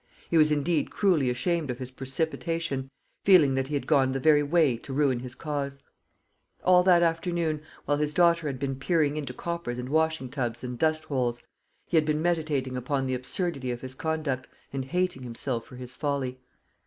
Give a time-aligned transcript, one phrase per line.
[0.31, 2.89] He was indeed cruelly ashamed of his precipitation,
[3.23, 5.77] feeling that he had gone the very way to ruin his cause.
[6.63, 10.79] All that afternoon, while his daughter had been peering into coppers and washing tubs and
[10.79, 11.43] dustholes,
[11.85, 15.95] he had been meditating upon the absurdity of his conduct, and hating himself for his
[15.95, 16.39] folly.